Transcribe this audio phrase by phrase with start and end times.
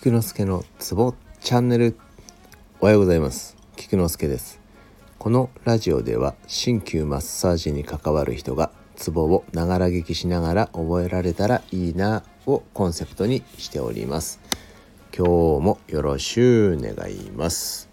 [0.00, 1.98] 菊之助のツボチャンネル。
[2.78, 3.56] おはようございます。
[3.74, 4.60] 菊之助です。
[5.18, 14.38] このラジオでは鍼灸マッサージに関わる人がツボをながら聞きしながら覚えられたらいいなをコンセプトにしております。
[15.12, 15.30] 今日
[15.64, 17.88] もよろしゅう願います。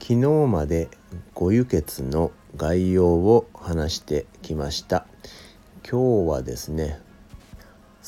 [0.00, 0.16] 昨日
[0.48, 0.88] まで
[1.34, 5.06] ご輸血の概要を話してきました。
[5.86, 7.04] 今日はですね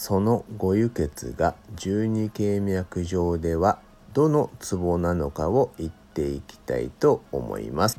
[0.01, 3.81] そのご輸血が十二経脈上では
[4.13, 7.99] どのツボなのかを言っていきたいと思います。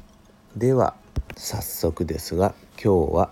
[0.55, 0.95] では
[1.35, 3.31] 早速ですが今日は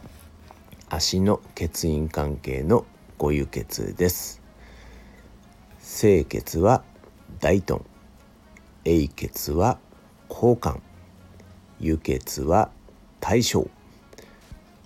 [0.90, 2.85] 足の血印関係の
[3.17, 4.41] ご輸血です。
[5.79, 6.84] 清血は
[7.40, 7.85] 大豚
[8.84, 9.79] 英血は
[10.29, 10.81] 交換
[11.79, 12.70] 輸血は
[13.21, 13.70] 大正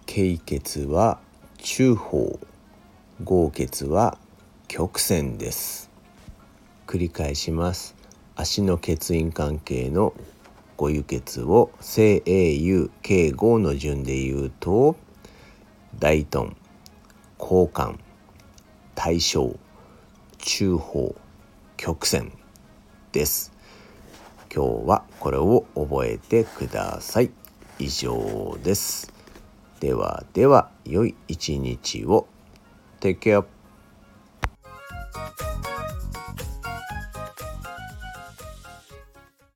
[0.05, 1.20] 経血は
[1.57, 2.51] 中方。
[3.23, 4.17] 豪血は
[4.68, 5.91] 曲線です。
[6.87, 7.96] 繰り返します。
[8.35, 10.13] 足の血印関係の
[10.76, 14.96] ご輸血を正 AU 計5の順で言うと
[15.99, 16.55] 大豚
[17.40, 17.99] 交換
[18.96, 19.55] 大正
[20.40, 21.15] 中方
[21.77, 22.31] 曲線
[23.12, 23.53] です。
[24.53, 27.31] 今日はこれを覚えてください。
[27.77, 29.13] 以上です。
[29.79, 32.27] ではでは良い一日を。
[33.02, 33.44] Take care.